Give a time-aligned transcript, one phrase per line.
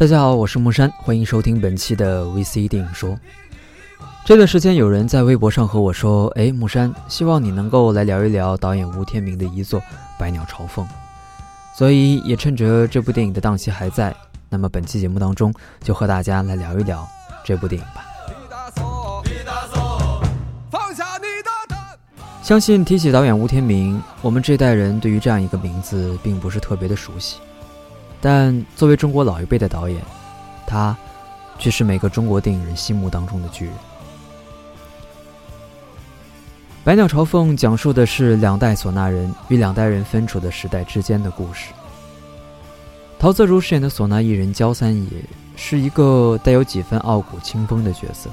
[0.00, 3.14] 大家好，我是木山，欢迎收听本期的 VC 电影说。
[4.24, 9.78] 这段时间有人在微博上和我说：“哎，木山，希望你能够来聊一聊导演吴天明的遗作
[10.18, 10.86] 《百鸟朝凤》。”
[11.76, 14.16] 所以也趁着这部电影的档期还在，
[14.48, 15.52] 那么本期节目当中
[15.82, 17.06] 就和大家来聊一聊
[17.44, 18.06] 这部电影吧。
[22.42, 27.36] 相信提起导演吴天明，我们这代人对于这样一个名字并不是特别的熟悉。
[28.20, 30.02] 但作为中国老一辈的导演，
[30.66, 30.96] 他
[31.58, 33.74] 却是每个中国电影人心目当中的巨人。
[36.84, 41.72] 《百鸟朝凤》讲述的是两代唢呐人与两代人分处的时代之间的故事。
[43.18, 45.10] 陶泽如饰演的唢呐艺人焦三爷
[45.56, 48.30] 是一个带有几分傲骨清风的角色，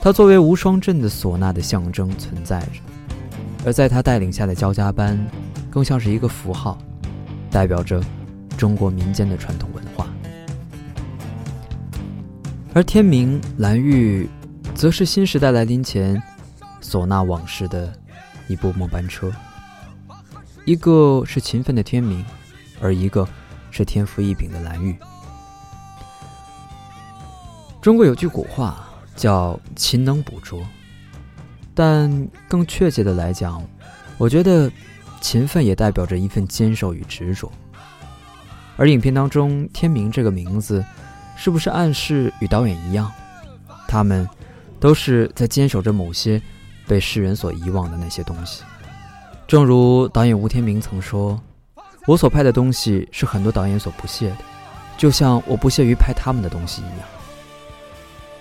[0.00, 2.80] 他作为无双镇的唢呐的象征存在着，
[3.66, 5.18] 而在他带领下的焦家班，
[5.68, 6.78] 更像是一个符号，
[7.50, 8.02] 代表着。
[8.60, 10.06] 中国民间的传统文化，
[12.74, 14.28] 而天明、蓝玉，
[14.74, 16.22] 则是新时代来临前
[16.82, 17.90] 唢呐往事的
[18.48, 19.32] 一部末班车。
[20.66, 22.22] 一个是勤奋的天明，
[22.82, 23.26] 而一个
[23.70, 24.94] 是天赋异禀的蓝玉。
[27.80, 30.62] 中国有句古话叫“勤能补拙”，
[31.74, 33.66] 但更确切的来讲，
[34.18, 34.70] 我觉得
[35.22, 37.50] 勤奋也代表着一份坚守与执着。
[38.80, 40.82] 而影片当中“天明”这个名字，
[41.36, 43.12] 是不是暗示与导演一样，
[43.86, 44.26] 他们
[44.80, 46.40] 都是在坚守着某些
[46.86, 48.62] 被世人所遗忘的那些东西？
[49.46, 51.38] 正如导演吴天明曾说
[52.08, 54.38] ：“我所拍的东西是很多导演所不屑的，
[54.96, 57.06] 就像我不屑于拍他们的东西一样。”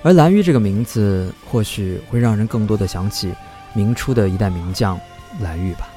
[0.03, 3.33] 而蓝玉这个名字，或许会让人更多的想起
[3.73, 4.97] 明初的一代名将
[5.41, 5.89] 蓝玉吧。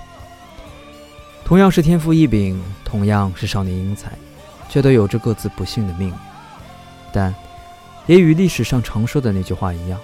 [1.44, 4.10] 同样是天赋异禀，同样是少年英才。
[4.72, 6.15] 却都有着各自不幸的命运，
[7.12, 7.34] 但
[8.06, 10.00] 也与历史上常说的那句话一样：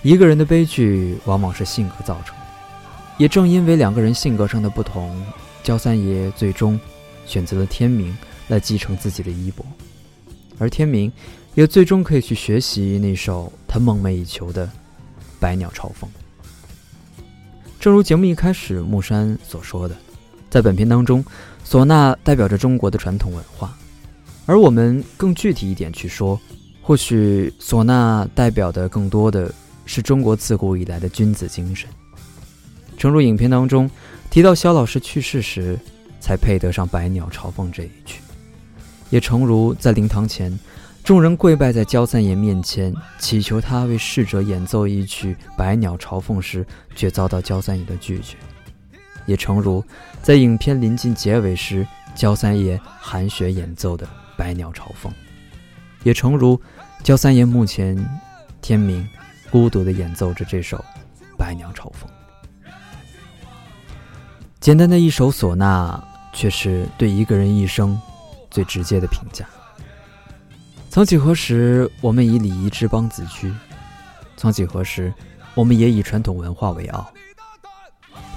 [0.00, 2.44] 一个人的悲剧往往是性格造成的。
[3.18, 5.22] 也正因为两个人性格上的不同，
[5.62, 6.80] 焦三爷最终
[7.26, 9.66] 选择了天明来继承自己的衣钵，
[10.58, 11.12] 而天明
[11.54, 14.66] 也最终可以去学习那首他梦寐以求的
[15.38, 16.08] 《百鸟朝凤》。
[17.78, 19.94] 正如节目一开始木山所说的。
[20.50, 21.22] 在本片当中，
[21.68, 23.76] 唢呐代表着中国的传统文化，
[24.46, 26.40] 而我们更具体一点去说，
[26.80, 29.52] 或许唢呐代表的更多的
[29.84, 31.86] 是中国自古以来的君子精神。
[32.96, 33.88] 诚如影片当中
[34.30, 35.78] 提到肖老师去世时，
[36.18, 38.22] 才配得上《百鸟朝凤》这一曲；
[39.10, 40.58] 也诚如在灵堂前，
[41.04, 48.38] 众人跪拜在焦三爷面前，祈求他为逝者演奏一曲《百鸟朝凤》时，却遭到焦三爷的拒绝。
[49.28, 49.84] 也诚如，
[50.22, 54.06] 在影片临近结尾时，焦三爷含血演奏的
[54.38, 55.12] 《百鸟朝凤》；
[56.02, 56.58] 也诚如，
[57.04, 57.94] 焦三爷目前
[58.62, 59.06] 天明
[59.50, 60.78] 孤独地演奏着这首
[61.36, 62.10] 《百鸟朝凤》。
[64.60, 66.02] 简单的一首唢呐，
[66.32, 68.00] 却是对一个人一生
[68.50, 69.46] 最直接的评价。
[70.88, 73.50] 曾几何时，我们以礼仪之邦自居；
[74.38, 75.12] 曾几何时，
[75.54, 77.12] 我们也以传统文化为傲。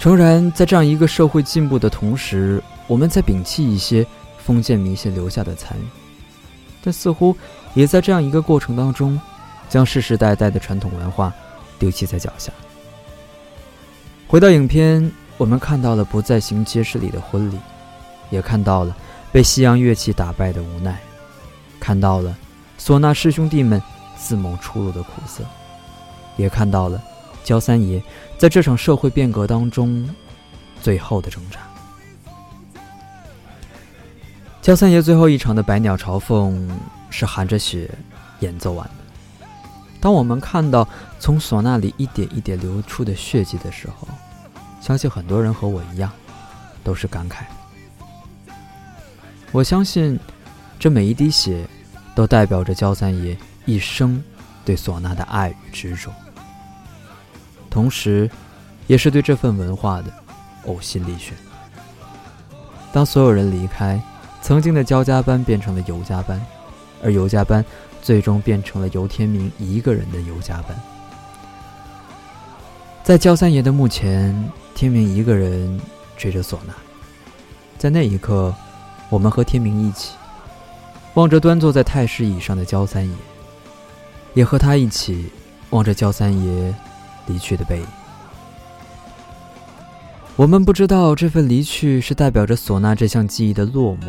[0.02, 4.04] 诚然，在这样一个社会进步的同时，我们在摒弃一些
[4.40, 5.84] 封建迷信留下的残余，
[6.84, 7.38] 但似乎
[7.76, 9.22] 也在这样一个过程当中，
[9.70, 11.32] 将世世代代的传统文化
[11.78, 12.52] 丢弃在脚下。
[14.28, 17.60] 回到影片，我们看到了不再行街市里的婚礼，
[18.32, 18.98] 也看到了
[19.32, 21.00] 被西洋乐器打败的无奈，
[21.80, 22.36] 看到了
[22.80, 23.80] 唢呐师兄弟们
[24.18, 25.44] 自谋出路的苦涩，
[26.38, 27.00] 也看到了。
[27.44, 28.02] 焦三爷
[28.38, 30.10] 在这场社会变革当中
[30.82, 31.60] 最后的挣扎。
[34.62, 36.70] 焦三爷最后一场的《百鸟朝凤》
[37.10, 37.90] 是含着血
[38.42, 38.94] 演奏完的。
[40.00, 40.88] 当我们看到
[41.20, 44.08] 从唢呐里一点一点流出的血迹的时候，
[44.80, 46.12] 相信很多人和我一样
[46.84, 47.44] 都是感慨。
[49.52, 50.20] 我相信，
[50.80, 51.68] 这每一滴血
[52.16, 53.36] 都代表着焦三爷
[53.66, 54.24] 一生
[54.64, 56.12] 对唢呐的爱与执着。
[57.72, 58.30] 同时，
[58.86, 60.14] 也是对这份文化的
[60.68, 61.34] 呕心沥血。
[62.92, 64.00] 当所有人离开，
[64.42, 66.40] 曾经的焦家班变成了尤家班，
[67.02, 67.64] 而尤家班
[68.02, 70.78] 最终变成了尤天明一个人的尤家班。
[73.02, 75.80] 在焦三爷的墓前，天明一个人
[76.18, 76.74] 吹着唢呐。
[77.78, 78.54] 在那一刻，
[79.10, 80.16] 我们和天明一起，
[81.14, 83.16] 望着端坐在太师椅上的焦三爷，
[84.34, 85.32] 也和他一起
[85.70, 86.76] 望着焦三爷。
[87.32, 87.86] 离去的背影，
[90.36, 94.08] 我们不知道这份离去是代表着唢呐这项技艺的落寞，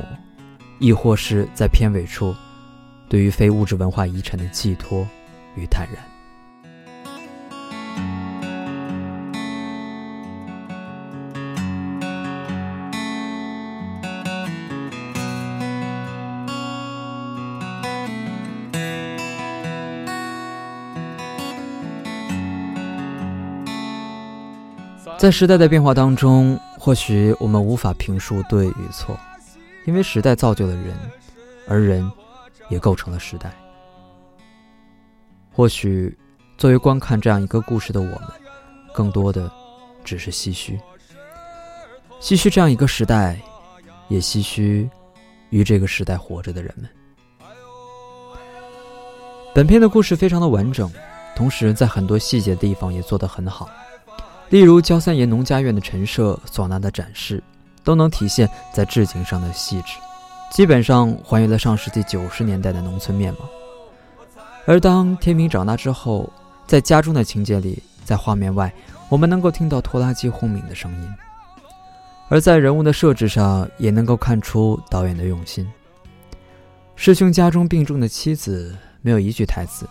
[0.80, 2.34] 亦或是在片尾处，
[3.08, 5.06] 对于非物质文化遗产的寄托
[5.54, 6.11] 与坦然。
[25.22, 29.16] 在时代的变化当中，或许我们无法评述对与错，
[29.84, 30.96] 因为时代造就了人，
[31.68, 32.10] 而人
[32.68, 33.54] 也构成了时代。
[35.52, 36.18] 或许，
[36.58, 38.28] 作为观看这样一个故事的我们，
[38.92, 39.48] 更多的
[40.02, 40.76] 只是唏嘘，
[42.20, 43.40] 唏嘘这样一个时代，
[44.08, 44.90] 也唏嘘
[45.50, 46.90] 与这个时代活着的人们。
[49.54, 50.90] 本片的故事非常的完整，
[51.36, 53.68] 同时在很多细节地方也做得很好。
[54.52, 57.42] 例如焦三爷农家院的陈设、唢呐的展示，
[57.82, 59.94] 都能体现在置景上的细致，
[60.50, 63.48] 基本上还原了上世纪九十年代的农村面貌。
[64.66, 66.30] 而当天明长大之后，
[66.66, 68.70] 在家中的情节里，在画面外，
[69.08, 71.08] 我们能够听到拖拉机轰鸣的声音；
[72.28, 75.66] 而在人物的设置上，也能够看出导演的用心。
[76.94, 79.88] 师兄家中病重的妻子没有一句台词，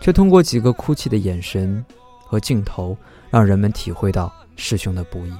[0.00, 1.84] 却通过几个哭泣的眼神
[2.26, 2.98] 和镜头。
[3.30, 5.32] 让人们体会到师兄的不易，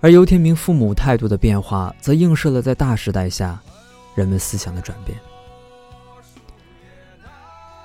[0.00, 3.60] 而游天明父母态度的变化，则映射了在大时代下
[4.14, 5.18] 人们思想的转变。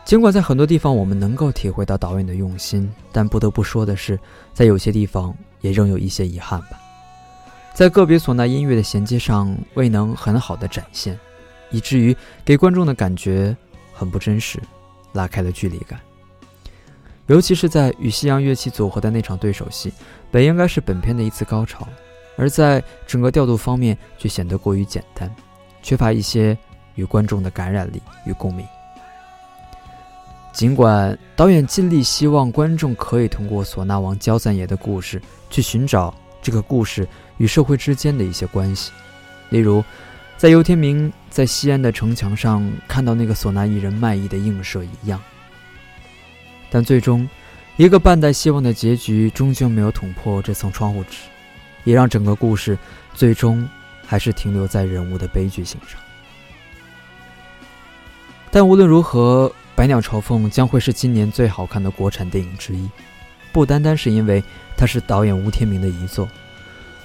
[0.05, 4.17] 尽管在很多地方我们能够体会到导演的用心，但不得不说的是，
[4.53, 6.79] 在有些地方也仍有一些遗憾吧。
[7.73, 11.19] 在个别唢呐音乐的衔接上未能很好的展现，
[11.71, 12.15] 以至于
[12.45, 13.55] 给观众的感觉
[13.93, 14.61] 很不真实，
[15.11, 15.99] 拉开了距离感。
[17.27, 19.93] 尤其是在与西洋乐器组合的那场对手戏，
[20.31, 21.87] 本应该是本片的一次高潮，
[22.37, 25.33] 而在整个调度方面却显得过于简单，
[25.83, 26.57] 缺乏一些
[26.95, 28.65] 与观众的感染力与共鸣。
[30.53, 35.21] 尽管导演尽力希望观众可以通过唢呐王焦赞爷的故事
[35.51, 37.07] 去寻找这个故事
[37.37, 38.91] 与社会之间的一些关系，
[39.49, 39.83] 例如，
[40.37, 45.21] 在游天明在西安的城墙上看到那个唢呐艺人卖艺的映射一样。
[46.69, 47.27] 但最终，
[47.77, 51.17] 一个半带希望的结局终究没有捅破这层窗户纸，
[51.83, 52.77] 也让整个故事
[53.13, 53.67] 最终
[54.05, 55.99] 还是停留在人物的悲剧性上。
[58.49, 62.89] 但无论如何，《百鸟朝凤》将会是今年最好看的国产电影之一，
[63.51, 64.43] 不单单是因为
[64.75, 66.27] 它是导演吴天明的遗作，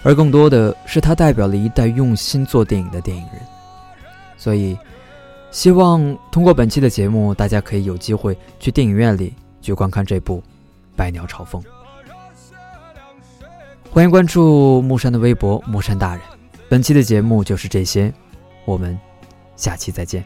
[0.03, 3.43] 而更多的是它代表了一代用心做电影的电影人。
[4.39, 4.77] 所以，
[5.51, 9.35] 希望通过本期的节目，大家可以有机会去电影院里。
[9.63, 10.39] 去观看这部
[10.97, 11.63] 《百鸟朝凤》，
[13.91, 16.21] 欢迎关注木山的微博“木山大人”。
[16.69, 18.13] 本期的节目就是这些，
[18.65, 18.99] 我们
[19.57, 20.25] 下期再见。